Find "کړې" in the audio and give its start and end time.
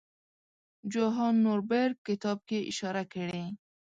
3.13-3.43